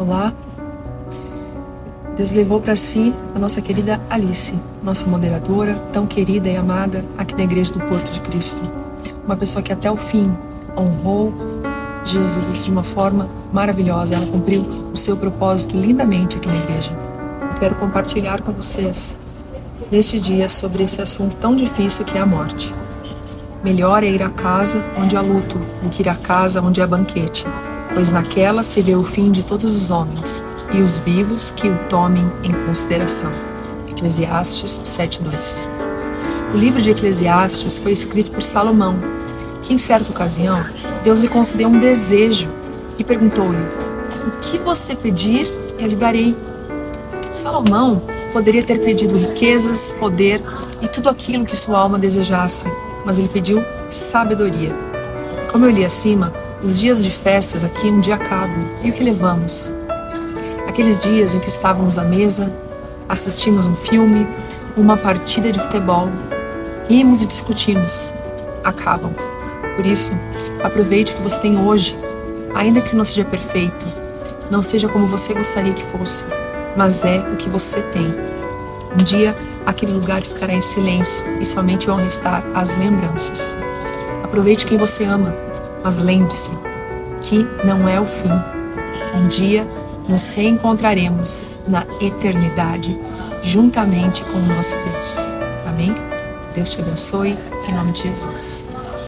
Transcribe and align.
Olá. 0.00 0.32
Deus 2.16 2.32
levou 2.32 2.58
para 2.58 2.74
si 2.74 3.14
a 3.34 3.38
nossa 3.38 3.60
querida 3.60 4.00
Alice, 4.08 4.58
nossa 4.82 5.06
moderadora, 5.06 5.74
tão 5.92 6.06
querida 6.06 6.48
e 6.48 6.56
amada 6.56 7.04
aqui 7.18 7.34
da 7.34 7.42
Igreja 7.42 7.74
do 7.74 7.80
Porto 7.80 8.10
de 8.10 8.18
Cristo. 8.22 8.62
Uma 9.26 9.36
pessoa 9.36 9.62
que 9.62 9.70
até 9.70 9.90
o 9.90 9.98
fim 9.98 10.34
honrou 10.74 11.34
Jesus 12.02 12.64
de 12.64 12.70
uma 12.70 12.82
forma 12.82 13.28
maravilhosa. 13.52 14.14
Ela 14.14 14.24
cumpriu 14.24 14.62
o 14.90 14.96
seu 14.96 15.18
propósito 15.18 15.76
lindamente 15.76 16.38
aqui 16.38 16.48
na 16.48 16.56
igreja. 16.56 16.96
Quero 17.58 17.74
compartilhar 17.74 18.40
com 18.40 18.52
vocês 18.52 19.14
neste 19.92 20.18
dia 20.18 20.48
sobre 20.48 20.82
esse 20.82 21.02
assunto 21.02 21.36
tão 21.36 21.54
difícil 21.54 22.06
que 22.06 22.16
é 22.16 22.22
a 22.22 22.26
morte. 22.26 22.74
Melhor 23.62 24.02
é 24.02 24.08
ir 24.08 24.22
à 24.22 24.30
casa 24.30 24.82
onde 24.96 25.14
há 25.14 25.20
luto 25.20 25.58
do 25.82 25.90
que 25.90 26.00
ir 26.00 26.08
à 26.08 26.14
casa 26.14 26.62
onde 26.62 26.80
há 26.80 26.86
banquete, 26.86 27.44
pois 27.94 28.12
naquela 28.12 28.62
se 28.62 28.80
vê 28.82 28.94
o 28.94 29.02
fim 29.02 29.30
de 29.30 29.42
todos 29.42 29.74
os 29.76 29.90
homens 29.90 30.42
e 30.72 30.80
os 30.80 30.98
vivos 30.98 31.50
que 31.50 31.68
o 31.68 31.76
tomem 31.88 32.30
em 32.42 32.52
consideração. 32.66 33.30
Eclesiastes 33.88 34.80
7:2. 34.84 35.68
O 36.54 36.56
livro 36.56 36.80
de 36.80 36.90
Eclesiastes 36.90 37.78
foi 37.78 37.92
escrito 37.92 38.30
por 38.30 38.42
Salomão, 38.42 38.98
que 39.62 39.72
em 39.72 39.78
certa 39.78 40.10
ocasião 40.10 40.64
Deus 41.04 41.20
lhe 41.20 41.28
concedeu 41.28 41.68
um 41.68 41.78
desejo 41.78 42.48
e 42.98 43.04
perguntou-lhe: 43.04 43.62
O 44.26 44.30
que 44.40 44.58
você 44.58 44.94
pedir, 44.94 45.50
eu 45.78 45.86
lhe 45.86 45.96
darei. 45.96 46.36
Salomão 47.30 48.02
poderia 48.32 48.62
ter 48.62 48.80
pedido 48.80 49.16
riquezas, 49.16 49.92
poder 49.98 50.42
e 50.80 50.88
tudo 50.88 51.08
aquilo 51.08 51.46
que 51.46 51.56
sua 51.56 51.78
alma 51.78 51.98
desejasse, 51.98 52.66
mas 53.04 53.18
ele 53.18 53.28
pediu 53.28 53.64
sabedoria. 53.90 54.74
Como 55.50 55.64
eu 55.66 55.70
li 55.70 55.84
acima, 55.84 56.32
os 56.62 56.78
dias 56.78 57.02
de 57.02 57.10
festas 57.10 57.64
aqui 57.64 57.88
um 57.88 58.00
dia 58.00 58.16
acabam. 58.16 58.68
E 58.82 58.90
o 58.90 58.92
que 58.92 59.02
levamos? 59.02 59.72
Aqueles 60.68 61.02
dias 61.02 61.34
em 61.34 61.40
que 61.40 61.48
estávamos 61.48 61.98
à 61.98 62.04
mesa, 62.04 62.52
assistimos 63.08 63.66
um 63.66 63.74
filme, 63.74 64.26
uma 64.76 64.96
partida 64.96 65.50
de 65.50 65.58
futebol, 65.58 66.08
rimos 66.88 67.22
e 67.22 67.26
discutimos, 67.26 68.12
acabam. 68.62 69.12
Por 69.76 69.86
isso, 69.86 70.12
aproveite 70.62 71.12
o 71.12 71.16
que 71.16 71.22
você 71.22 71.38
tem 71.38 71.58
hoje, 71.58 71.98
ainda 72.54 72.80
que 72.80 72.94
não 72.94 73.04
seja 73.04 73.24
perfeito, 73.24 73.86
não 74.50 74.62
seja 74.62 74.88
como 74.88 75.06
você 75.06 75.32
gostaria 75.32 75.72
que 75.72 75.82
fosse, 75.82 76.24
mas 76.76 77.04
é 77.04 77.18
o 77.32 77.36
que 77.36 77.48
você 77.48 77.80
tem. 77.80 78.06
Um 78.92 79.02
dia, 79.02 79.36
aquele 79.64 79.92
lugar 79.92 80.22
ficará 80.22 80.52
em 80.52 80.62
silêncio 80.62 81.24
e 81.40 81.46
somente 81.46 81.86
vão 81.86 81.96
restar 81.96 82.44
as 82.54 82.76
lembranças. 82.76 83.54
Aproveite 84.22 84.66
quem 84.66 84.76
você 84.76 85.04
ama, 85.04 85.34
mas 85.82 86.02
lembre-se 86.02 86.52
que 87.22 87.46
não 87.64 87.88
é 87.88 88.00
o 88.00 88.06
fim. 88.06 88.30
Um 89.14 89.28
dia 89.28 89.66
nos 90.08 90.28
reencontraremos 90.28 91.58
na 91.66 91.86
eternidade, 92.00 92.98
juntamente 93.42 94.24
com 94.24 94.38
o 94.38 94.46
nosso 94.56 94.76
Deus. 94.92 95.34
Amém? 95.66 95.94
Deus 96.54 96.70
te 96.70 96.80
abençoe, 96.80 97.36
em 97.68 97.74
nome 97.74 97.92
de 97.92 98.02
Jesus. 98.02 98.69